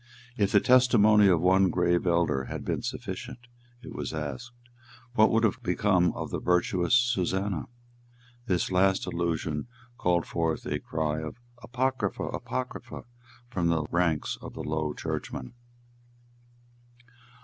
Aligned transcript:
"If 0.35 0.51
the 0.51 0.59
testimony 0.59 1.27
of 1.27 1.41
one 1.41 1.69
grave 1.69 2.07
elder 2.07 2.45
had 2.45 2.65
been 2.65 2.81
sufficient," 2.81 3.45
it 3.83 3.93
was 3.93 4.15
asked, 4.15 4.51
"what 5.13 5.29
would 5.29 5.43
have 5.43 5.61
become 5.61 6.11
of 6.13 6.31
the 6.31 6.39
virtuous 6.39 6.95
Susannah?" 6.95 7.67
This 8.47 8.71
last 8.71 9.05
allusion 9.05 9.67
called 9.99 10.25
forth 10.25 10.65
a 10.65 10.79
cry 10.79 11.21
of 11.21 11.37
"Apocrypha, 11.61 12.23
Apocrypha," 12.23 13.03
from 13.51 13.67
the 13.67 13.83
ranks 13.91 14.39
of 14.41 14.55
the 14.55 14.63
Low 14.63 14.95
Churchmen. 14.95 15.53